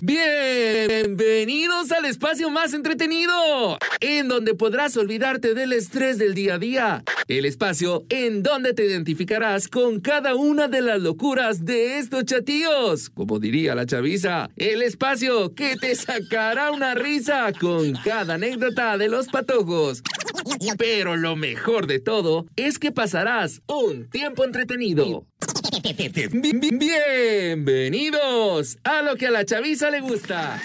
[0.00, 7.04] Bienvenidos al espacio más entretenido, en donde podrás olvidarte del estrés del día a día.
[7.26, 13.10] El espacio en donde te identificarás con cada una de las locuras de estos chatíos,
[13.10, 14.48] como diría la chaviza.
[14.56, 20.02] El espacio que te sacará una risa con cada anécdota de los patojos.
[20.78, 25.26] Pero lo mejor de todo es que pasarás un tiempo entretenido.
[26.32, 30.60] Bienvenidos a lo que a la chaviza le gusta.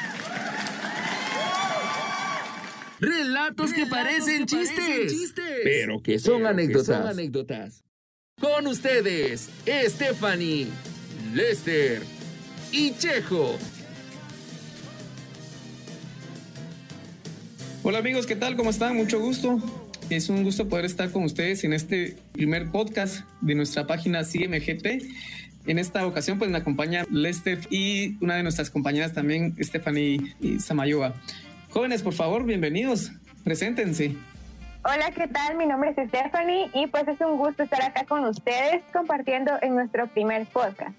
[2.99, 7.83] Relatos que parecen chistes, pero que son anécdotas.
[8.39, 10.69] Con ustedes, Stephanie,
[11.33, 12.01] Lester
[12.71, 13.59] y Chejo.
[17.83, 18.55] Hola amigos, ¿qué tal?
[18.55, 18.95] ¿Cómo están?
[18.95, 19.61] Mucho gusto.
[20.13, 25.01] Es un gusto poder estar con ustedes en este primer podcast de nuestra página CMGP.
[25.65, 31.15] En esta ocasión pues me acompaña Lester y una de nuestras compañeras también, Stephanie Samayoa.
[31.71, 33.11] Jóvenes, por favor, bienvenidos.
[33.43, 34.15] Preséntense.
[34.85, 35.57] Hola, ¿qué tal?
[35.57, 39.73] Mi nombre es Stephanie y pues es un gusto estar acá con ustedes compartiendo en
[39.73, 40.95] nuestro primer podcast.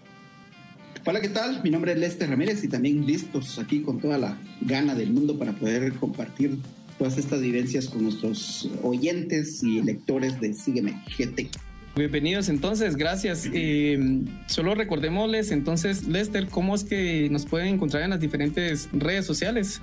[1.07, 1.63] Hola, ¿qué tal?
[1.63, 5.39] Mi nombre es Lester Ramírez y también listos aquí con toda la gana del mundo
[5.39, 6.59] para poder compartir
[6.99, 11.51] todas estas vivencias con nuestros oyentes y lectores de Sígueme GT.
[11.97, 13.49] Bienvenidos entonces, gracias.
[13.53, 19.27] Eh, solo recordémosles entonces, Lester, ¿cómo es que nos pueden encontrar en las diferentes redes
[19.27, 19.81] sociales?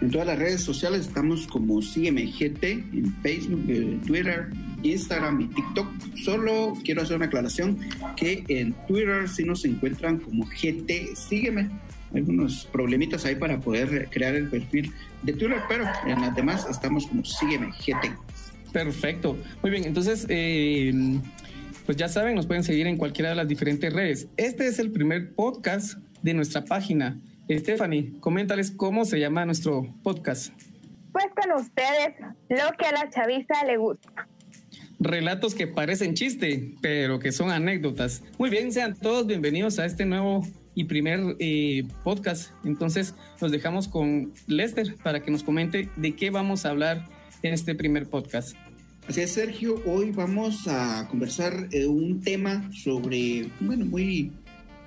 [0.00, 4.48] En todas las redes sociales estamos como Sígueme GT, en Facebook, eh, Twitter,
[4.82, 5.86] Instagram y TikTok.
[6.24, 7.78] Solo quiero hacer una aclaración
[8.16, 11.70] que en Twitter sí nos encuentran como GT Sígueme.
[12.14, 17.06] Algunos problemitas ahí para poder crear el perfil de Twitter, pero en las demás estamos
[17.06, 18.16] como Sígueme GT.
[18.72, 19.36] Perfecto.
[19.62, 20.92] Muy bien, entonces, eh,
[21.86, 24.28] pues ya saben, nos pueden seguir en cualquiera de las diferentes redes.
[24.36, 27.20] Este es el primer podcast de nuestra página.
[27.50, 30.52] Stephanie, coméntales cómo se llama nuestro podcast.
[31.12, 32.14] Pues con ustedes,
[32.48, 34.28] lo que a la chaviza le gusta
[35.02, 38.22] relatos que parecen chiste, pero que son anécdotas.
[38.38, 42.50] Muy bien, sean todos bienvenidos a este nuevo y primer eh, podcast.
[42.64, 47.06] Entonces, los dejamos con Lester para que nos comente de qué vamos a hablar
[47.42, 48.56] en este primer podcast.
[49.08, 49.82] Así es, Sergio.
[49.84, 54.30] Hoy vamos a conversar eh, un tema sobre, bueno, muy,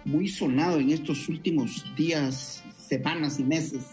[0.05, 3.83] muy sonado en estos últimos días, semanas y meses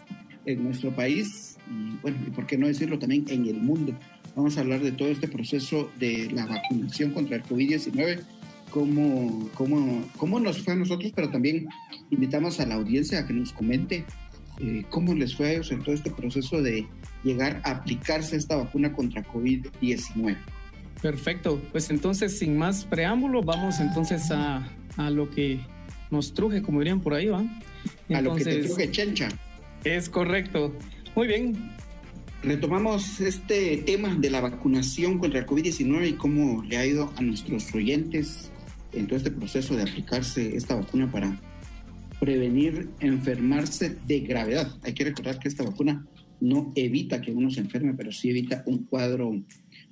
[0.47, 3.95] en nuestro país y, bueno, y por qué no decirlo también en el mundo.
[4.37, 8.21] Vamos a hablar de todo este proceso de la vacunación contra el COVID-19,
[8.73, 11.69] cómo, cómo, cómo nos fue a nosotros, pero también
[12.11, 14.05] invitamos a la audiencia a que nos comente
[14.61, 16.87] eh, cómo les fue a ellos en todo este proceso de
[17.23, 20.37] llegar a aplicarse esta vacuna contra COVID-19.
[21.01, 25.61] Perfecto, pues entonces sin más preámbulo, vamos entonces a, a lo que
[26.11, 27.45] nos truje, como dirían por ahí, ¿va?
[28.15, 29.29] a lo que te truje, chencha.
[29.85, 30.73] Es correcto.
[31.17, 31.73] Muy bien,
[32.43, 37.23] Retomamos este tema de la vacunación contra el COVID-19 y cómo le ha ido a
[37.23, 38.51] nuestros oyentes
[38.93, 41.39] en todo este proceso de aplicarse esta vacuna para
[42.21, 44.73] prevenir enfermarse de gravedad.
[44.83, 46.07] Hay que recordar que esta vacuna
[46.41, 49.43] no evita que uno se enferme, pero sí evita un cuadro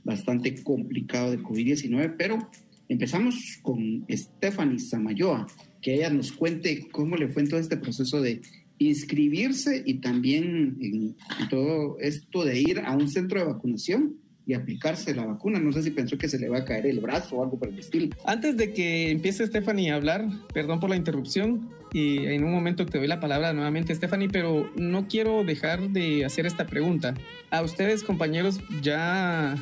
[0.04, 2.14] bastante complicado de COVID-19.
[2.18, 2.50] Pero
[2.88, 5.46] empezamos con Stephanie Samayoa,
[5.80, 8.40] que ella nos cuente cómo le fue en todo este proceso de
[8.78, 11.16] inscribirse y también en,
[11.48, 14.16] todo esto de ir a un centro de vacunación
[14.50, 15.60] y aplicarse la vacuna.
[15.60, 17.68] No sé si pensó que se le va a caer el brazo o algo por
[17.68, 18.16] el estilo.
[18.24, 22.84] Antes de que empiece Stephanie a hablar, perdón por la interrupción y en un momento
[22.84, 27.14] te doy la palabra nuevamente Stephanie, pero no quiero dejar de hacer esta pregunta.
[27.50, 29.54] ¿A ustedes compañeros ya,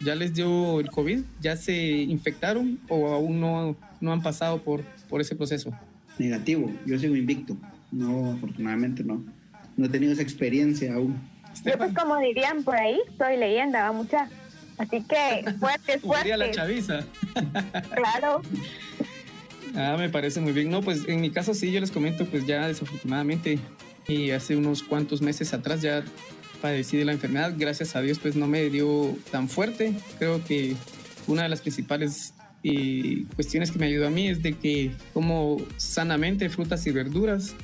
[0.00, 1.22] ya les dio el COVID?
[1.40, 5.72] ¿Ya se infectaron o aún no, no han pasado por, por ese proceso?
[6.20, 7.56] Negativo, yo sigo invicto.
[7.90, 9.24] No, afortunadamente no.
[9.76, 11.16] No he tenido esa experiencia aún.
[11.64, 14.28] Yo pues como dirían por ahí, soy leyenda, va mucha.
[14.78, 16.36] Así que fuerte, fuerte.
[16.36, 17.04] la chaviza.
[17.94, 18.42] claro.
[19.78, 20.70] Ah, me parece muy bien.
[20.70, 23.58] No, pues en mi caso sí, yo les comento, pues ya desafortunadamente
[24.08, 26.02] y hace unos cuantos meses atrás ya
[26.62, 27.52] padecí de la enfermedad.
[27.56, 29.92] Gracias a Dios, pues no me dio tan fuerte.
[30.18, 30.76] Creo que
[31.26, 32.32] una de las principales
[32.62, 36.90] y eh, cuestiones que me ayudó a mí es de que como sanamente frutas y
[36.90, 37.54] verduras,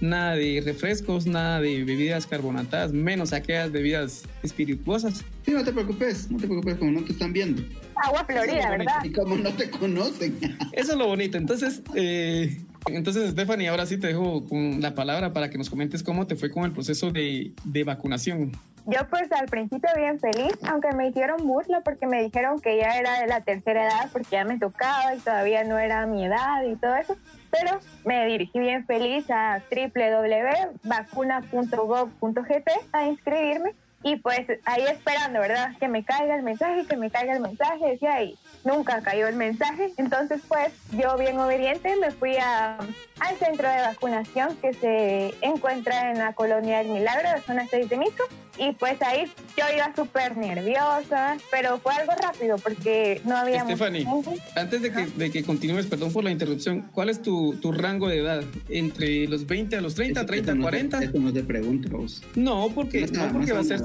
[0.00, 5.24] nada de refrescos, nada de bebidas carbonatadas, menos aquellas bebidas espirituosas.
[5.44, 7.62] Sí, no te preocupes, no te preocupes como no te están viendo.
[7.96, 9.04] Agua florida, ¿verdad?
[9.04, 10.36] Y como no te conocen.
[10.72, 11.38] Eso es lo bonito.
[11.38, 16.02] Entonces, eh, entonces Stephanie, ahora sí te dejo con la palabra para que nos comentes
[16.02, 18.52] cómo te fue con el proceso de, de vacunación.
[18.86, 22.98] yo pues al principio bien feliz, aunque me hicieron burla porque me dijeron que ya
[22.98, 26.62] era de la tercera edad porque ya me tocaba y todavía no era mi edad
[26.64, 27.16] y todo eso,
[27.50, 35.76] pero me dirigí bien feliz a www.vacuna.gov.gt a inscribirme y pues ahí esperando, ¿verdad?
[35.80, 39.36] Que me caiga el mensaje, que me caiga el mensaje, decía, y nunca cayó el
[39.36, 39.92] mensaje.
[39.96, 42.76] Entonces, pues yo bien obediente me fui a,
[43.20, 47.88] al centro de vacunación que se encuentra en la colonia del Milagro, de zona 6
[47.88, 48.24] de Mico.
[48.56, 49.24] Y pues ahí
[49.56, 53.64] yo iba súper nerviosa, pero fue algo rápido porque no había...
[53.64, 54.06] Stephanie,
[54.54, 58.06] antes de que, de que, continúes, perdón por la interrupción, ¿cuál es tu, tu, rango
[58.06, 58.44] de edad?
[58.68, 61.02] ¿Entre los 20 a los 30, 30, 40?
[61.02, 62.22] Esto no te pregunto, vos.
[62.36, 63.80] No, porque, no, porque va a ser...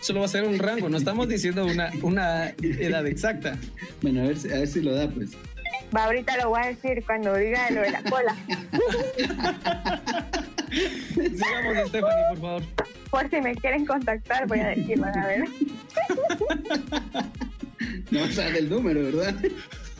[0.00, 3.56] Solo va a ser un rango, no estamos diciendo una, una edad exacta.
[4.00, 5.36] Bueno, a ver, a ver si lo da, pues.
[5.94, 8.34] Va, ahorita lo voy a decir cuando diga lo de la cola.
[10.70, 12.62] Sigamos, Stephanie, por favor.
[13.10, 15.44] Por si me quieren contactar, voy a decirlo, a ver.
[18.10, 19.34] No sale el número, ¿verdad?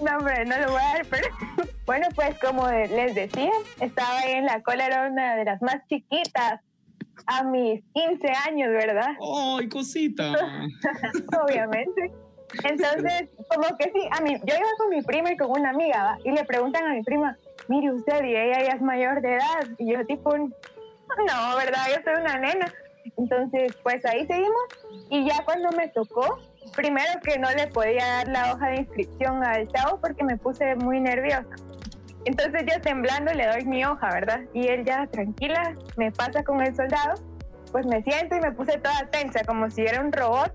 [0.02, 1.28] No, hombre, no lo voy a dar, pero
[1.86, 3.50] bueno, pues como les decía,
[3.80, 6.60] estaba ahí en la cola, era una de las más chiquitas
[7.26, 9.10] a mis 15 años, ¿verdad?
[9.20, 10.32] ¡Ay, cosita!
[11.44, 12.12] Obviamente.
[12.64, 16.04] Entonces, como que sí, a mí, yo iba con mi prima y con una amiga,
[16.04, 16.18] ¿va?
[16.24, 17.36] y le preguntan a mi prima,
[17.68, 21.86] mire usted, y ella ya es mayor de edad, y yo tipo, no, ¿verdad?
[21.88, 22.72] Yo soy una nena.
[23.16, 24.62] Entonces, pues ahí seguimos,
[25.10, 26.38] y ya cuando me tocó,
[26.76, 30.76] primero que no le podía dar la hoja de inscripción al chavo porque me puse
[30.76, 31.56] muy nerviosa.
[32.24, 34.40] Entonces yo temblando le doy mi hoja, ¿verdad?
[34.54, 37.14] Y él ya tranquila me pasa con el soldado,
[37.72, 40.52] pues me siento y me puse toda tensa, como si era un robot,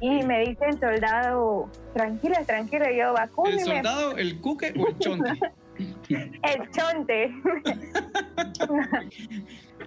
[0.00, 3.50] y me dice el soldado, tranquila, tranquila, yo vacuno.
[3.50, 5.38] ¿El soldado, el cuque o el chonte?
[6.08, 7.28] el chonte.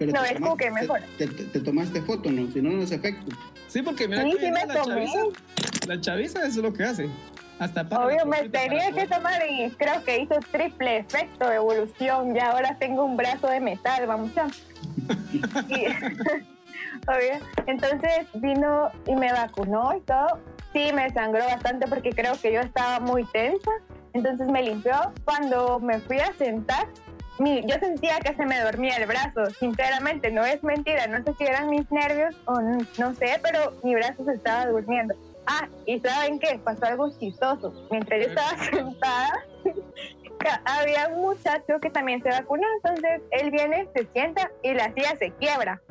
[0.02, 1.00] no, el cuque, mejor.
[1.18, 1.28] Te,
[1.62, 2.52] tomaste foto, ¿no?
[2.52, 3.32] Si no, no es efecto.
[3.68, 5.08] Sí, porque mira, sí, sí me la, tomé.
[5.08, 5.20] chaviza,
[5.88, 7.10] la chaviza eso es lo que hace.
[7.60, 12.34] Hasta para Obvio, me tenía que tomar y creo que hizo triple efecto de evolución.
[12.34, 14.48] Ya ahora tengo un brazo de metal, vamos a.
[17.08, 17.46] Obvio.
[17.68, 20.40] Entonces vino y me vacunó y todo.
[20.74, 23.72] Sí, me sangró bastante porque creo que yo estaba muy tensa.
[24.14, 24.94] Entonces me limpió.
[25.26, 26.88] Cuando me fui a sentar,
[27.40, 29.50] yo sentía que se me dormía el brazo.
[29.60, 31.08] Sinceramente, no es mentira.
[31.08, 34.68] No sé si eran mis nervios o no, no sé, pero mi brazo se estaba
[34.68, 35.16] durmiendo.
[35.46, 36.60] Ah, y ¿saben qué?
[36.64, 37.74] Pasó algo chistoso.
[37.92, 39.46] Mientras yo estaba sentada,
[40.66, 42.64] había un muchacho que también se vacunó.
[42.78, 45.82] Entonces él viene, se sienta y la silla se quiebra.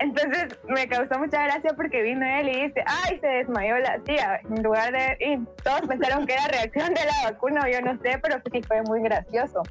[0.00, 4.40] Entonces me causó mucha gracia porque vino él y dice, ay, se desmayó la silla.
[4.48, 5.16] En lugar de...
[5.20, 8.82] Y todos pensaron que era reacción de la vacuna, yo no sé, pero sí fue
[8.82, 9.62] muy gracioso.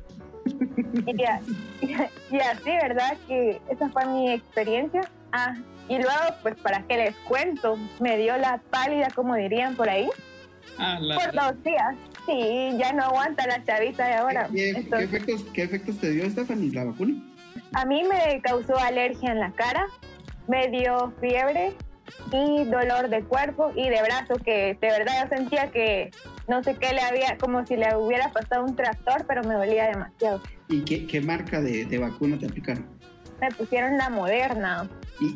[1.06, 3.16] Y, y así, ¿verdad?
[3.28, 5.02] Que esa fue mi experiencia.
[5.32, 5.56] Ah,
[5.88, 7.78] y luego, pues, ¿para qué les cuento?
[8.00, 10.08] Me dio la pálida, como dirían por ahí.
[10.78, 11.96] Ah, la, por dos días.
[12.26, 14.48] Sí, ya no aguanta la chavita de ahora.
[14.54, 17.16] ¿Qué, efectos, ¿Qué efectos te dio, Stephanie, la vacuna?
[17.74, 19.88] A mí me causó alergia en la cara,
[20.48, 21.74] me dio fiebre
[22.32, 26.12] y dolor de cuerpo y de brazo, que de verdad yo sentía que
[26.48, 29.88] no sé qué le había, como si le hubiera pasado un tractor, pero me dolía
[29.88, 30.42] demasiado.
[30.68, 32.99] ¿Y qué, qué marca de, de vacuna te aplicaron?
[33.42, 34.90] Me pusieron la moderna.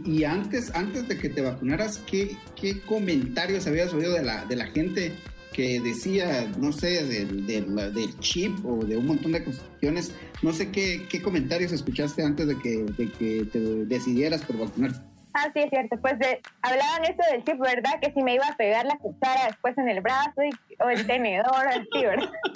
[0.06, 4.56] Y, antes, antes de que te vacunaras, ¿qué, ¿qué, comentarios habías oído de la, de
[4.56, 5.14] la gente
[5.52, 10.14] que decía, no sé, del, del, chip o de un montón de cuestiones?
[10.42, 15.13] No sé qué, qué comentarios escuchaste antes de que, de que te decidieras por vacunarte.
[15.34, 15.98] Ah, sí, es cierto.
[16.00, 18.00] Pues de, hablaban eso del chip, ¿verdad?
[18.02, 20.42] Que si me iba a pegar la cuchara después en el brazo
[20.80, 22.32] o el tenedor, así, ¿verdad?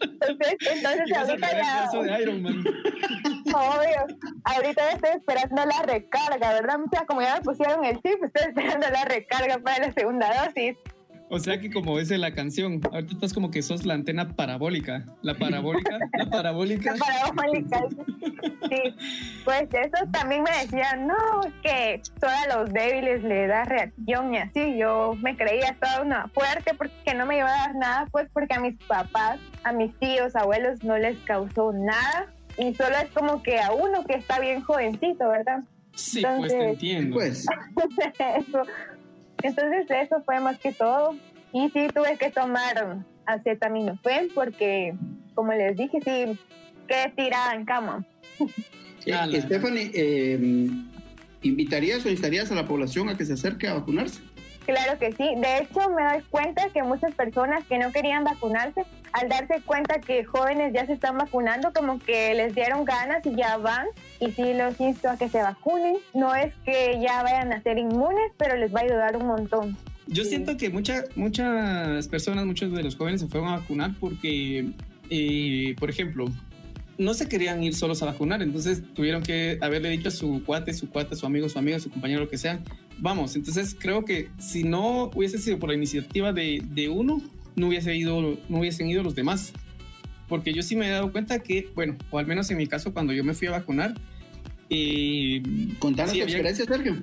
[0.00, 1.88] entonces, entonces ahorita ya...
[1.90, 2.64] De Iron Man.
[3.54, 4.18] Obvio.
[4.44, 6.80] Ahorita estoy esperando la recarga, ¿verdad?
[6.84, 10.44] O sea, como ya me pusieron el chip, estoy esperando la recarga para la segunda
[10.44, 10.76] dosis.
[11.32, 15.04] O sea que como dice la canción, ahorita estás como que sos la antena parabólica.
[15.22, 16.92] La parabólica, la parabólica.
[16.92, 17.84] La parabólica.
[18.68, 18.94] Sí.
[19.44, 21.14] Pues eso también me decían, no,
[21.62, 24.76] que a los débiles le da reacción y así.
[24.76, 28.54] Yo me creía toda una fuerte porque no me iba a dar nada, pues porque
[28.54, 32.26] a mis papás, a mis tíos, abuelos no les causó nada.
[32.58, 35.62] Y solo es como que a uno que está bien jovencito, ¿verdad?
[35.94, 37.14] Sí, pues te entiendo.
[37.14, 37.46] Pues.
[38.18, 38.62] eso,
[39.42, 41.16] entonces eso fue más que todo.
[41.52, 44.94] Y sí tuve que tomar acetaminofén porque,
[45.34, 46.38] como les dije, sí
[46.86, 48.04] quedé tirada en cama.
[49.06, 50.86] Eh, Stephanie, em,
[51.40, 54.20] ¿invitarías o instarías a la población a que se acerque a vacunarse?
[54.66, 55.26] Claro que sí.
[55.36, 60.00] De hecho, me doy cuenta que muchas personas que no querían vacunarse al darse cuenta
[60.00, 63.86] que jóvenes ya se están vacunando, como que les dieron ganas y ya van.
[64.20, 65.96] Y sí los insto a que se vacunen.
[66.14, 69.76] No es que ya vayan a ser inmunes, pero les va a ayudar un montón.
[70.06, 74.70] Yo siento que muchas muchas personas, muchos de los jóvenes se fueron a vacunar porque,
[75.08, 76.26] eh, por ejemplo,
[76.98, 80.74] no se querían ir solos a vacunar, entonces tuvieron que haberle dicho a su cuate,
[80.74, 82.60] su cuate, su amigo, su amiga, su compañero, lo que sea,
[82.98, 87.22] vamos, entonces creo que si no hubiese sido por la iniciativa de, de uno,
[87.56, 89.52] no, hubiese ido, no hubiesen ido los demás.
[90.28, 92.92] Porque yo sí me he dado cuenta que, bueno, o al menos en mi caso,
[92.92, 93.94] cuando yo me fui a vacunar.
[94.68, 95.42] Eh,
[95.80, 97.02] Contanos tu experiencia, Sergio.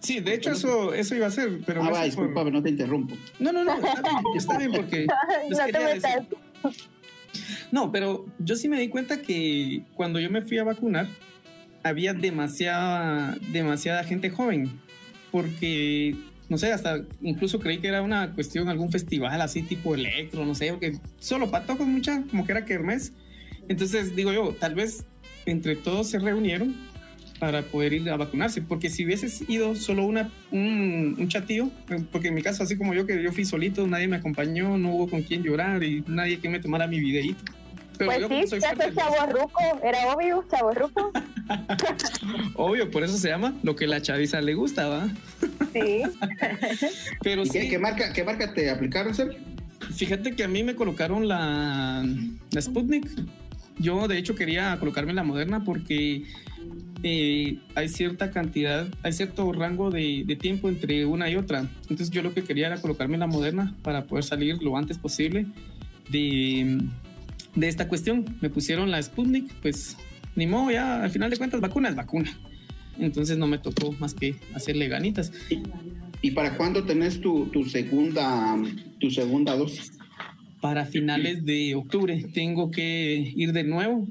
[0.00, 1.82] Sí, de hecho eso, eso iba a ser, pero...
[1.84, 3.16] Ah, va, disculpa, no te interrumpo.
[3.38, 3.74] No, no, no,
[4.34, 5.06] está bien, porque...
[7.70, 11.06] no, no, pero yo sí me di cuenta que cuando yo me fui a vacunar,
[11.82, 14.70] había demasiada, demasiada gente joven,
[15.30, 16.16] porque
[16.50, 20.54] no sé, hasta incluso creí que era una cuestión, algún festival así tipo electro, no
[20.54, 23.12] sé, porque solo con mucha, como que era Kermés.
[23.68, 25.06] Entonces digo yo, tal vez
[25.46, 26.74] entre todos se reunieron
[27.38, 31.70] para poder ir a vacunarse, porque si hubieses ido solo una, un, un chatío,
[32.10, 34.92] porque en mi caso, así como yo, que yo fui solito, nadie me acompañó, no
[34.94, 37.44] hubo con quien llorar y nadie que me tomara mi videíto.
[38.06, 41.12] Pero pues sí, ya soy chavo ruco, era obvio, chavo ruco.
[42.54, 45.08] obvio, por eso se llama lo que la chaviza le gusta, ¿va?
[45.72, 46.02] Sí.
[47.22, 49.38] Pero ¿Y qué, marca, qué marca te aplicaron, Sergio?
[49.94, 52.04] Fíjate que a mí me colocaron la,
[52.50, 53.06] la Sputnik.
[53.78, 56.24] Yo, de hecho, quería colocarme la Moderna porque
[57.02, 61.66] eh, hay cierta cantidad, hay cierto rango de, de, tiempo entre una y otra.
[61.82, 65.46] Entonces yo lo que quería era colocarme la moderna para poder salir lo antes posible
[66.10, 66.78] de,
[67.54, 68.36] de esta cuestión.
[68.40, 69.96] Me pusieron la Sputnik, pues
[70.36, 72.38] ni modo, ya al final de cuentas vacuna es vacuna.
[72.98, 75.32] Entonces no me tocó más que hacerle ganitas.
[76.22, 78.56] ¿Y para cuándo tenés tu, tu segunda,
[78.98, 79.92] tu segunda dosis?
[80.60, 84.06] Para finales de octubre tengo que ir de nuevo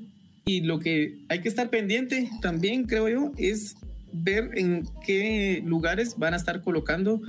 [0.45, 3.75] y lo que hay que estar pendiente también, creo yo, es
[4.11, 7.21] ver en qué lugares van a estar colocando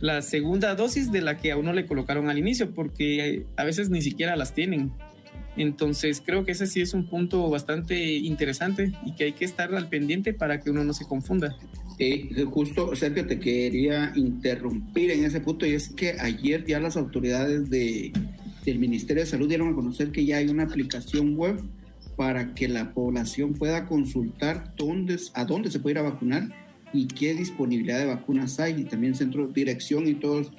[0.00, 3.88] la segunda dosis de la que a uno le colocaron al inicio, porque a veces
[3.90, 4.92] ni siquiera las tienen.
[5.56, 9.74] Entonces creo que ese sí es un punto bastante interesante y que hay que estar
[9.74, 11.56] al pendiente para que uno no se confunda.
[12.46, 17.70] Justo, Sergio, te quería interrumpir en ese punto y es que ayer ya las autoridades
[17.70, 18.12] de,
[18.66, 21.62] del Ministerio de Salud dieron a conocer que ya hay una aplicación web
[22.16, 26.48] para que la población pueda consultar dónde, a dónde se puede ir a vacunar
[26.92, 30.52] y qué disponibilidad de vacunas hay y también centro dirección y todos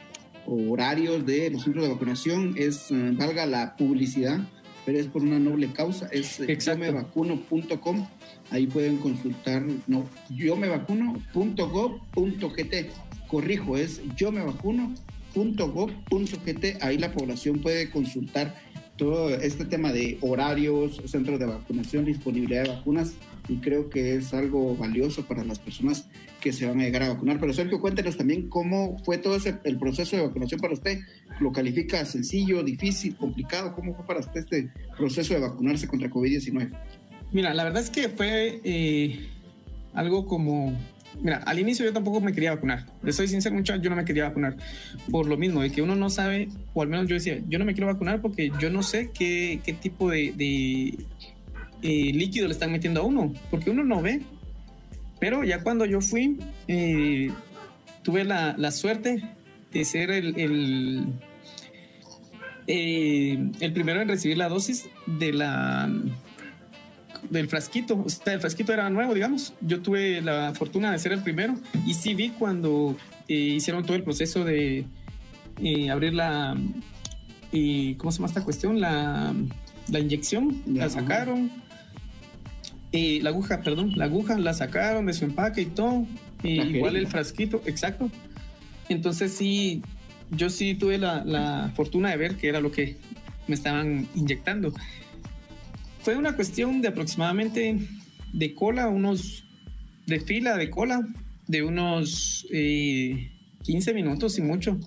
[0.45, 4.39] horarios de los centros de vacunación es eh, valga la publicidad
[4.87, 8.07] pero es por una noble causa es eh, yomevacuno.com
[8.51, 12.73] ahí pueden consultar no yo me yomevacuno.gov.gt
[13.27, 18.55] corrijo es yo me yomevacuno.gov.gt ahí la población puede consultar
[18.95, 23.13] todo este tema de horarios, centros de vacunación, disponibilidad de vacunas,
[23.47, 26.07] y creo que es algo valioso para las personas
[26.41, 27.39] que se van a llegar a vacunar.
[27.39, 30.99] Pero Sergio, cuéntenos también cómo fue todo ese, el proceso de vacunación para usted.
[31.39, 33.73] ¿Lo califica sencillo, difícil, complicado?
[33.73, 36.71] ¿Cómo fue para usted este proceso de vacunarse contra COVID-19?
[37.31, 39.27] Mira, la verdad es que fue eh,
[39.93, 40.77] algo como
[41.21, 42.85] Mira, al inicio yo tampoco me quería vacunar.
[43.01, 44.57] Le soy sincero, mucho, yo no me quería vacunar.
[45.09, 47.65] Por lo mismo, de que uno no sabe, o al menos yo decía, yo no
[47.65, 50.97] me quiero vacunar porque yo no sé qué, qué tipo de, de
[51.81, 54.21] eh, líquido le están metiendo a uno, porque uno no ve.
[55.19, 57.31] Pero ya cuando yo fui, eh,
[58.03, 59.23] tuve la, la, suerte
[59.71, 61.13] de ser el, el,
[62.67, 65.91] eh, el primero en recibir la dosis de la
[67.29, 68.03] del frasquito.
[68.05, 69.53] O sea, el frasquito era nuevo, digamos.
[69.61, 71.55] Yo tuve la fortuna de ser el primero
[71.85, 72.95] y sí vi cuando
[73.27, 74.85] eh, hicieron todo el proceso de
[75.91, 76.55] abrir la.
[77.51, 78.79] y ¿Cómo se llama esta cuestión?
[78.79, 79.33] La,
[79.89, 80.61] la inyección.
[80.67, 81.66] La sacaron.
[82.91, 86.05] Y la aguja, perdón, la aguja la sacaron de su empaque y todo.
[86.43, 88.09] igual el frasquito, exacto.
[88.89, 89.81] Entonces sí,
[90.31, 92.97] yo sí tuve la, la fortuna de ver que era lo que
[93.47, 94.73] me estaban inyectando
[96.07, 97.79] fue una cuestión de aproximadamente
[98.31, 99.43] de cola, unos
[100.05, 101.05] de fila de cola,
[101.47, 104.79] de unos 15 eh, minutos y mucho.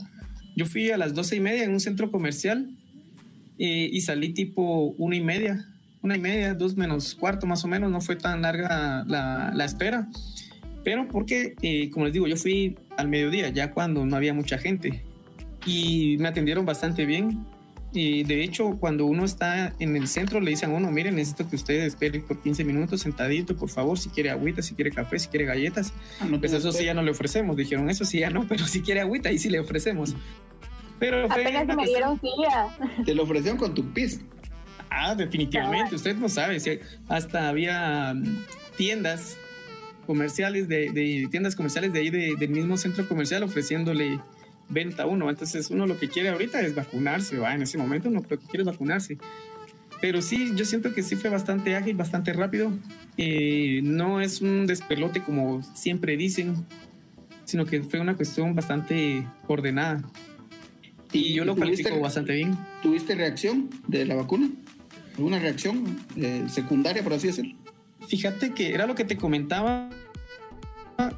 [0.57, 2.71] Yo fui a las 12 y media en un centro comercial
[3.59, 5.69] eh, y salí tipo una y media,
[6.03, 9.65] una y media, dos menos cuarto más o menos, no fue tan larga la, la
[9.65, 10.09] espera.
[10.83, 14.59] Pero porque, eh, como les digo, yo fui al mediodía, ya cuando no había mucha
[14.59, 15.05] gente.
[15.67, 17.45] Y me atendieron bastante bien.
[17.93, 21.49] Y de hecho, cuando uno está en el centro, le dicen a uno, miren, necesito
[21.51, 25.19] que usted espere por 15 minutos sentadito, por favor, si quiere agüita, si quiere café,
[25.19, 25.93] si quiere galletas.
[26.21, 28.81] Ah, pues eso sí ya no le ofrecemos, dijeron, eso sí ya no, pero si
[28.81, 30.15] quiere agüita, ahí sí le ofrecemos.
[31.01, 32.69] Pero Apenas me dieron silla.
[33.05, 34.21] Te lo ofrecieron con tu pis.
[34.91, 35.95] Ah, definitivamente.
[35.95, 36.59] Usted no sabe.
[36.61, 36.79] Si
[37.09, 38.45] hasta había mm,
[38.77, 39.37] tiendas
[40.07, 44.21] comerciales de, tiendas comerciales de ahí del mismo centro comercial ofreciéndole
[44.69, 45.31] venta a uno.
[45.31, 47.55] Entonces uno lo que quiere ahorita es vacunarse, va.
[47.55, 49.19] En ese momento uno lo que quiere es vacunarse.
[50.01, 52.73] Pero sí, yo siento que sí fue bastante ágil, bastante rápido.
[53.19, 56.67] Eh, no es un despelote como siempre dicen,
[57.45, 60.03] sino que fue una cuestión bastante ordenada.
[61.13, 62.57] Y yo lo califico bastante bien.
[62.83, 64.49] ¿Tuviste reacción de la vacuna?
[65.21, 67.55] ¿Alguna reacción eh, secundaria, por así decirlo?
[68.09, 69.91] Fíjate que era lo que te comentaba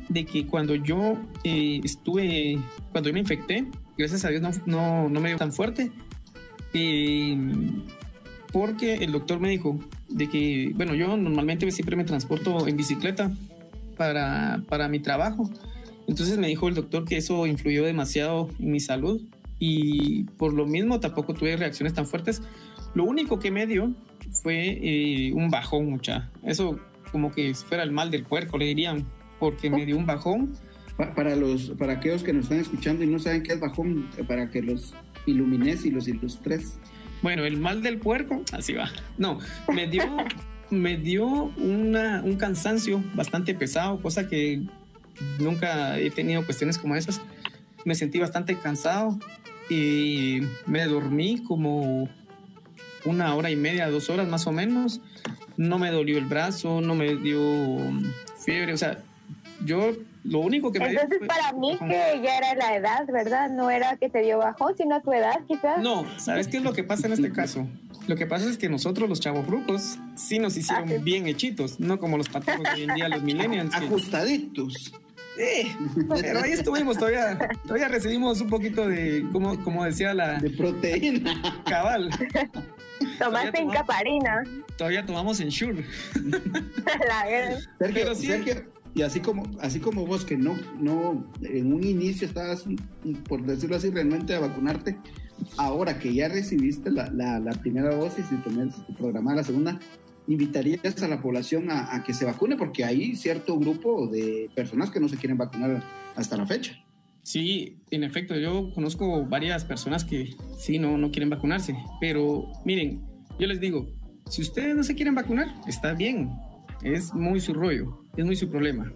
[0.09, 2.59] de que cuando yo eh, estuve,
[2.91, 3.65] cuando yo me infecté,
[3.97, 5.93] gracias a Dios no, no, no me dio tan fuerte.
[6.75, 7.39] Eh,
[8.53, 9.79] porque el doctor me dijo
[10.09, 13.31] de que, bueno, yo normalmente siempre me transporto en bicicleta
[13.97, 15.49] para, para mi trabajo.
[16.09, 19.23] Entonces me dijo el doctor que eso influyó demasiado en mi salud
[19.61, 22.43] y por lo mismo tampoco tuve reacciones tan fuertes.
[22.95, 23.93] Lo único que me dio
[24.43, 26.31] fue eh, un bajón, mucha.
[26.43, 26.79] Eso
[27.11, 29.07] como que fuera el mal del puerco, le dirían,
[29.39, 30.57] porque me dio un bajón.
[31.17, 34.51] Para, los, para aquellos que nos están escuchando y no saben qué es bajón, para
[34.51, 34.95] que los
[35.27, 36.79] ilumines y los ilustres.
[37.23, 38.91] Bueno, el mal del puerco, así va.
[39.19, 39.39] No,
[39.73, 40.05] me dio,
[40.71, 44.63] me dio una, un cansancio bastante pesado, cosa que
[45.39, 47.21] nunca he tenido cuestiones como esas.
[47.85, 49.19] Me sentí bastante cansado
[49.69, 52.09] y me dormí como
[53.05, 55.01] una hora y media, dos horas más o menos.
[55.57, 57.41] No me dolió el brazo, no me dio
[58.45, 58.99] fiebre, o sea,
[59.65, 59.93] yo
[60.25, 63.51] lo único que me Entonces, para mí que ya era la edad, ¿verdad?
[63.51, 65.81] No era que te dio bajón, sino tu edad, quizás.
[65.81, 67.67] No, ¿sabes qué es lo que pasa en este caso?
[68.07, 71.81] Lo que pasa es que nosotros, los chavos rucos, sí nos hicieron ah, bien hechitos,
[71.81, 73.75] no como los patojos de hoy en día, los millennials.
[73.75, 74.93] Ajustaditos.
[75.39, 75.75] Eh,
[76.21, 80.39] pero ahí estuvimos, todavía, todavía recibimos un poquito de, como, como decía la...
[80.39, 81.41] De proteína.
[81.65, 82.11] Cabal.
[83.19, 84.43] Tomaste en caparina.
[84.77, 85.85] Todavía tomamos en Shure.
[87.79, 92.65] Sergio, Sergio, y así como, así como vos que no, no, en un inicio estabas,
[93.27, 94.99] por decirlo así, realmente a vacunarte,
[95.57, 99.81] ahora que ya recibiste la, la, primera dosis y tenés programada la segunda,
[100.29, 102.57] ¿invitarías a la población a, que se vacune?
[102.57, 105.83] Porque hay cierto grupo de personas que no se quieren vacunar
[106.15, 106.79] hasta la fecha.
[107.23, 113.01] Sí, en efecto, yo conozco varias personas que sí, no, no quieren vacunarse, pero miren,
[113.39, 113.89] yo les digo,
[114.29, 116.31] si ustedes no se quieren vacunar, está bien,
[116.83, 118.93] es muy su rollo, es muy su problema.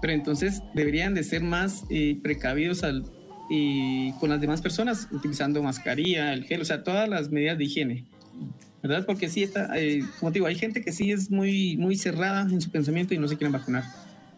[0.00, 3.04] Pero entonces deberían de ser más eh, precavidos al,
[3.50, 7.64] y con las demás personas, utilizando mascarilla, el gel, o sea, todas las medidas de
[7.64, 8.04] higiene.
[8.82, 9.06] ¿Verdad?
[9.06, 12.60] Porque sí está, eh, como digo, hay gente que sí es muy, muy cerrada en
[12.60, 13.84] su pensamiento y no se quieren vacunar.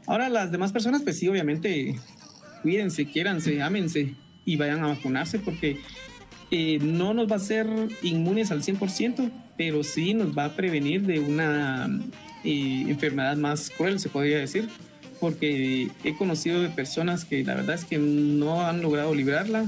[0.07, 1.95] Ahora las demás personas, pues sí, obviamente,
[2.65, 4.15] cuídense, quiéranse, ámense
[4.47, 5.81] y vayan a vacunarse porque
[6.51, 7.67] eh, no nos va a hacer
[8.03, 11.91] inmunes al 100%, pero sí nos va a prevenir de una
[12.43, 14.71] enfermedad más cruel, se podría decir,
[15.21, 19.67] porque he conocido de personas que la verdad es que no han logrado librarla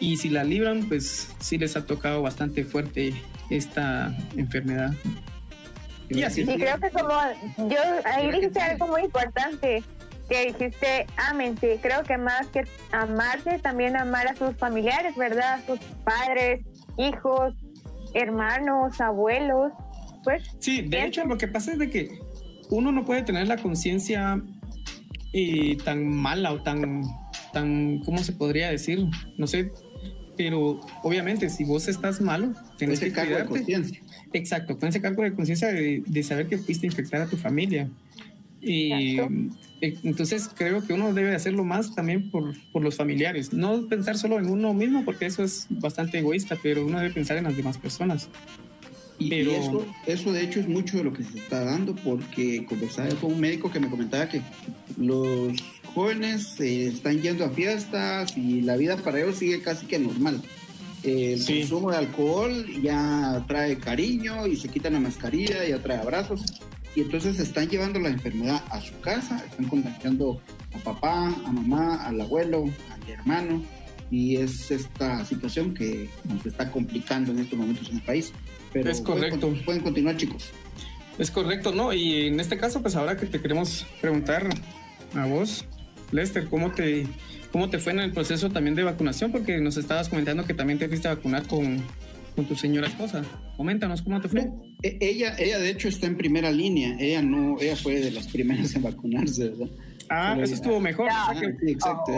[0.00, 3.12] y si la libran, pues sí les ha tocado bastante fuerte
[3.50, 4.94] esta enfermedad.
[6.08, 6.40] Y así.
[6.40, 7.10] Y creo que como
[7.68, 9.82] yo ahí dijiste algo muy importante,
[10.28, 15.54] que dijiste ámense, creo que más que amarse, también amar a sus familiares, ¿verdad?
[15.54, 16.64] A sus padres,
[16.96, 17.54] hijos,
[18.14, 19.72] hermanos, abuelos,
[20.24, 22.18] pues, sí, de hecho lo que pasa es de que
[22.70, 24.42] uno no puede tener la conciencia
[25.32, 27.02] eh, tan mala o tan,
[27.52, 29.06] tan, ¿cómo se podría decir?
[29.36, 29.70] No sé,
[30.36, 34.00] pero obviamente si vos estás malo, tenés ese que cargo de conciencia.
[34.32, 37.88] Exacto, con ese cargo de conciencia de, saber que fuiste a infectar a tu familia.
[38.64, 39.18] Y
[39.82, 44.16] eh, entonces creo que uno debe hacerlo más también por, por, los familiares, no pensar
[44.16, 47.56] solo en uno mismo, porque eso es bastante egoísta, pero uno debe pensar en las
[47.56, 48.28] demás personas.
[49.18, 53.08] Y, eso, eso de hecho es mucho de lo que se está dando porque conversaba
[53.14, 54.42] con un médico que me comentaba que
[54.98, 55.52] los
[55.94, 60.42] jóvenes eh, están yendo a fiestas y la vida para ellos sigue casi que normal.
[61.04, 66.42] El consumo de alcohol ya trae cariño y se quitan la mascarilla, y trae abrazos.
[66.94, 70.40] Y entonces están llevando la enfermedad a su casa, están contagiando
[70.74, 73.62] a papá, a mamá, al abuelo, al hermano.
[74.10, 78.32] Y es esta situación que nos está complicando en estos momentos en el país
[78.74, 79.54] es correcto.
[79.64, 80.50] Pueden, continuar, chicos.
[81.18, 81.92] Es correcto, ¿no?
[81.92, 84.48] Y en este caso, pues ahora que te queremos preguntar
[85.14, 85.64] a vos,
[86.10, 87.06] Lester, ¿cómo te,
[87.52, 89.30] cómo te fue en el proceso también de vacunación?
[89.30, 91.82] Porque nos estabas comentando que también te fuiste a vacunar con,
[92.34, 93.22] con tu señora esposa.
[93.56, 94.50] Coméntanos cómo te fue.
[94.82, 96.96] E, ella, ella de hecho está en primera línea.
[96.98, 99.68] Ella no, ella fue de las primeras en vacunarse, ¿verdad?
[100.10, 101.08] Ah, eso estuvo mejor.
[101.38, 102.12] sí, exacto.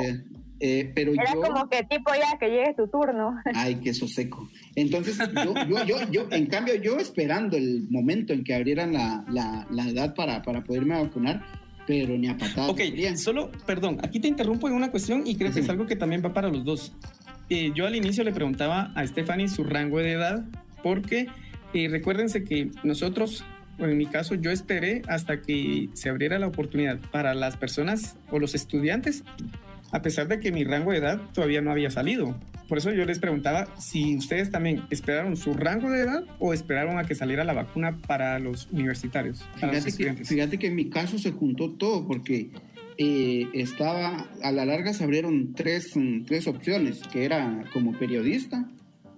[0.58, 3.36] Eh, pero Era yo, como que tipo ya que llegue tu turno.
[3.54, 4.48] Ay, queso seco.
[4.74, 9.24] Entonces, yo, yo, yo, yo, en cambio, yo esperando el momento en que abrieran la,
[9.28, 11.42] la, la edad para, para poderme vacunar,
[11.86, 12.70] pero ni a patadas.
[12.70, 12.80] Ok,
[13.16, 16.22] solo, perdón, aquí te interrumpo en una cuestión y creo que es algo que también
[16.24, 16.92] va para los dos.
[17.48, 20.44] Eh, yo al inicio le preguntaba a Stephanie su rango de edad,
[20.82, 21.28] porque
[21.72, 23.44] eh, recuérdense que nosotros,
[23.78, 28.16] bueno, en mi caso, yo esperé hasta que se abriera la oportunidad para las personas
[28.30, 29.24] o los estudiantes,
[29.92, 32.36] a pesar de que mi rango de edad todavía no había salido.
[32.68, 36.98] Por eso yo les preguntaba si ustedes también esperaron su rango de edad o esperaron
[36.98, 39.46] a que saliera la vacuna para los universitarios.
[39.60, 42.50] Para fíjate, los que, fíjate que en mi caso se juntó todo porque
[42.98, 45.92] eh, estaba, a la larga se abrieron tres,
[46.26, 48.68] tres opciones, que era como periodista,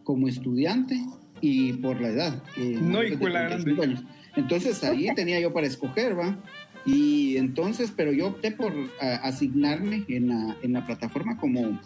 [0.04, 1.00] como estudiante
[1.40, 2.42] y por la edad.
[2.56, 3.96] Eh, no, hijo de la grande.
[4.36, 6.42] Entonces ahí tenía yo para escoger, ¿va?
[6.84, 11.78] Y entonces, pero yo opté por a, asignarme en la, en la plataforma como,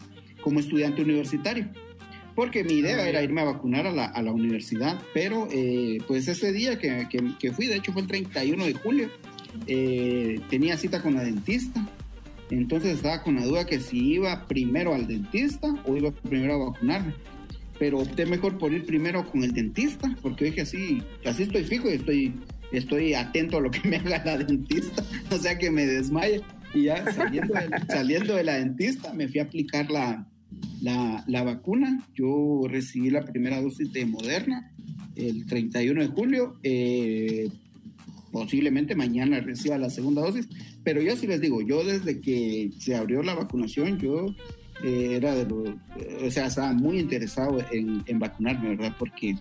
[0.43, 1.69] como estudiante universitario.
[2.35, 6.29] Porque mi idea era irme a vacunar a la, a la universidad, pero eh, pues
[6.29, 9.11] ese día que, que, que, fui, de hecho fue el 31 de julio,
[9.67, 11.89] eh, tenía cita con la dentista.
[12.51, 16.71] Entonces estaba con la duda que si iba primero al dentista o iba primero a
[16.71, 17.15] vacunarme.
[17.79, 21.89] Pero opté mejor por ir primero con el dentista, porque dije así, así estoy fijo
[21.89, 22.35] y estoy,
[22.71, 26.43] estoy atento a lo que me haga la dentista, o sea que me desmaye.
[26.75, 30.27] Y ya saliendo de, saliendo de la dentista me fui a aplicar la,
[30.83, 32.07] la, la, vacuna.
[32.15, 34.71] Yo recibí la primera dosis de Moderna
[35.17, 36.59] el 31 de julio.
[36.63, 37.49] Eh,
[38.33, 40.49] posiblemente mañana reciba la segunda dosis,
[40.83, 44.35] pero yo sí les digo, yo desde que se abrió la vacunación, yo
[44.83, 45.63] eh, era de lo,
[46.27, 48.97] o sea, estaba muy interesado en, en, vacunarme, ¿verdad?
[48.99, 49.37] Porque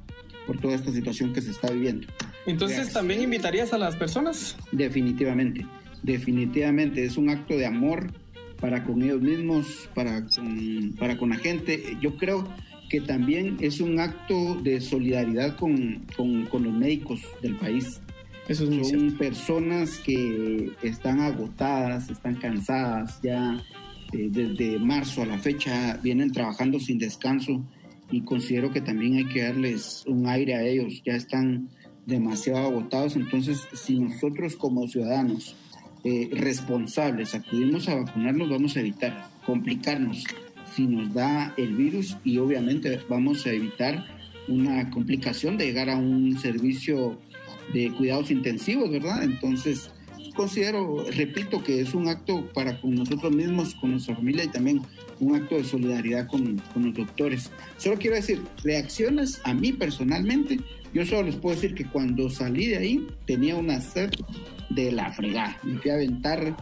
[0.46, 2.08] por toda esta situación que se está viviendo.
[2.46, 4.58] Entonces, o ¿también invitarías a las personas?
[4.72, 5.66] Definitivamente,
[6.04, 8.12] definitivamente, es un acto de amor
[8.60, 11.98] para con ellos mismos, para con, para con la gente.
[12.02, 12.48] Yo creo
[12.90, 18.02] que también es un acto de solidaridad con, con, con los médicos del país.
[18.48, 23.64] Eso es Son personas que están agotadas, están cansadas, ya
[24.14, 27.64] eh, desde marzo a la fecha vienen trabajando sin descanso
[28.10, 31.70] y considero que también hay que darles un aire a ellos, ya están
[32.06, 35.56] demasiado agotados, entonces si nosotros como ciudadanos
[36.04, 40.26] eh, responsables acudimos a vacunarnos, vamos a evitar complicarnos.
[40.76, 44.06] Si nos da el virus y obviamente vamos a evitar
[44.48, 47.20] una complicación de llegar a un servicio
[47.74, 49.24] de cuidados intensivos, ¿verdad?
[49.24, 49.92] Entonces,
[50.36, 54.82] considero, repito, que es un acto para con nosotros mismos, con nuestra familia y también
[55.20, 57.52] un acto de solidaridad con, con los doctores.
[57.78, 60.60] Solo quiero decir, reacciones a mí personalmente,
[60.94, 64.12] yo solo les puedo decir que cuando salí de ahí tenía una sed
[64.70, 65.58] de la fregada.
[65.64, 66.56] Me fui a aventar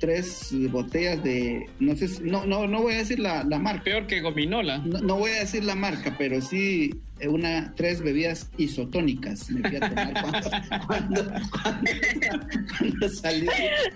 [0.00, 3.84] tres botellas de, no sé, no, no, no voy a decir la, la marca.
[3.84, 4.78] Peor que gominola.
[4.78, 6.92] No, no, voy a decir la marca, pero sí
[7.28, 10.50] una, tres bebidas isotónicas me fui a tomar cuando,
[10.86, 13.46] cuando, cuando, cuando salí.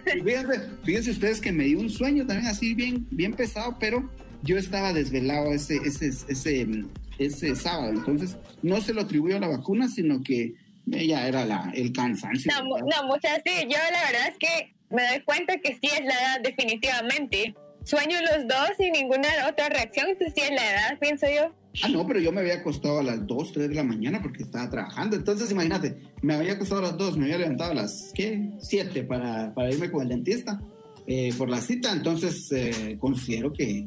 [0.05, 4.09] Fíjense, fíjense ustedes que me dio un sueño también así bien, bien pesado, pero
[4.43, 6.85] yo estaba desvelado ese, ese, ese,
[7.19, 10.55] ese sábado, entonces no se lo atribuyo a la vacuna, sino que
[10.87, 12.51] ya era la, el cansancio.
[12.53, 16.05] No, no, muchas sí, yo la verdad es que me doy cuenta que sí es
[16.05, 17.55] la edad definitivamente.
[17.85, 21.55] Sueño los dos sin ninguna otra reacción, entonces sí es la edad, pienso yo.
[21.83, 24.43] Ah, no, pero yo me había acostado a las 2, 3 de la mañana porque
[24.43, 25.17] estaba trabajando.
[25.17, 28.51] Entonces, imagínate, me había acostado a las 2, me había levantado a las, ¿qué?
[28.59, 30.61] 7 para, para irme con el dentista
[31.07, 31.93] eh, por la cita.
[31.93, 33.87] Entonces, eh, considero que,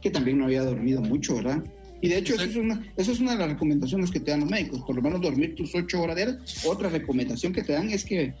[0.00, 1.64] que también no había dormido mucho, ¿verdad?
[2.00, 4.40] Y de hecho, eso es, una, eso es una de las recomendaciones que te dan
[4.40, 6.64] los médicos, por lo menos dormir tus 8 horas diarias.
[6.66, 8.34] Otra recomendación que te dan es que,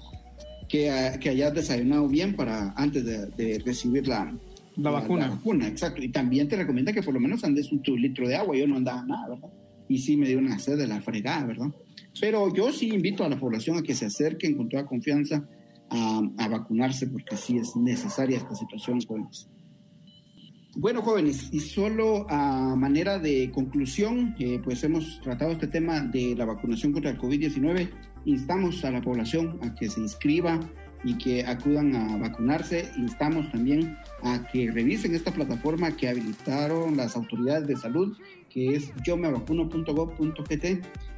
[0.68, 4.34] que, que hayas desayunado bien para antes de, de recibir la,
[4.76, 5.28] la, vacuna.
[5.28, 6.02] La vacuna, exacto.
[6.02, 8.56] Y también te recomienda que por lo menos andes un tu litro de agua.
[8.56, 9.50] Yo no andaba nada, ¿verdad?
[9.88, 11.68] Y sí me dio una sed de la fregada, ¿verdad?
[12.20, 15.46] Pero yo sí invito a la población a que se acerquen con toda confianza
[15.90, 19.48] a, a vacunarse porque sí es necesaria esta situación, jóvenes.
[20.74, 26.34] Bueno, jóvenes, y solo a manera de conclusión, eh, pues hemos tratado este tema de
[26.34, 27.90] la vacunación contra el COVID-19.
[28.24, 30.60] Instamos a la población a que se inscriba
[31.04, 32.88] y que acudan a vacunarse.
[32.96, 38.16] Instamos también a que revisen esta plataforma que habilitaron las autoridades de salud,
[38.48, 40.64] que es yo me vacuno.gov.gt.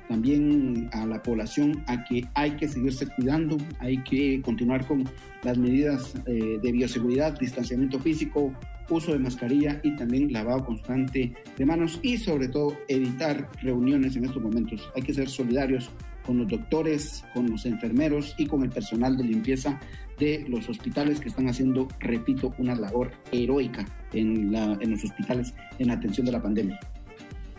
[0.08, 5.04] También a la población a que hay que seguirse cuidando, hay que continuar con
[5.42, 8.52] las medidas eh, de bioseguridad, distanciamiento físico,
[8.90, 14.26] uso de mascarilla y también lavado constante de manos y sobre todo evitar reuniones en
[14.26, 14.90] estos momentos.
[14.94, 15.90] Hay que ser solidarios
[16.24, 19.80] con los doctores, con los enfermeros y con el personal de limpieza
[20.18, 25.54] de los hospitales que están haciendo, repito, una labor heroica en, la, en los hospitales
[25.78, 26.78] en atención de la pandemia.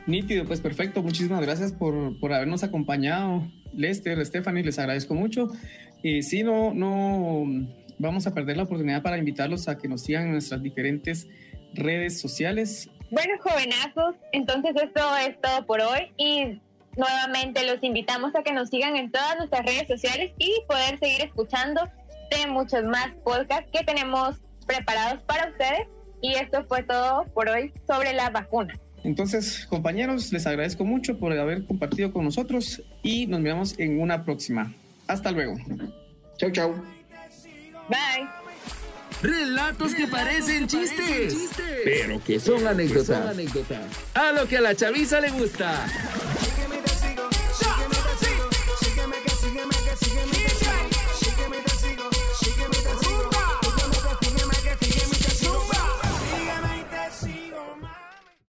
[0.08, 1.02] Nítido, pues perfecto.
[1.02, 5.52] Muchísimas gracias por, por habernos acompañado, Lester, Stephanie, les agradezco mucho.
[6.04, 7.46] Y sí, no, no
[7.98, 11.28] vamos a perder la oportunidad para invitarlos a que nos sigan en nuestras diferentes
[11.74, 12.90] redes sociales.
[13.12, 16.62] Bueno, jovenazos, entonces esto es todo por hoy y
[16.98, 21.22] nuevamente los invitamos a que nos sigan en todas nuestras redes sociales y poder seguir
[21.22, 21.82] escuchando
[22.32, 25.88] de muchos más podcasts que tenemos preparados para ustedes.
[26.22, 28.74] Y esto fue todo por hoy sobre la vacuna.
[29.04, 34.26] Entonces, compañeros, les agradezco mucho por haber compartido con nosotros y nos miramos en una
[34.26, 34.74] próxima.
[35.08, 35.56] Hasta luego.
[36.38, 36.74] Chau, chau.
[37.88, 38.28] Bye.
[39.22, 41.52] Relatos que parecen chistes,
[41.84, 43.38] pero que son anécdotas.
[44.14, 45.86] A lo que a la chaviza le gusta.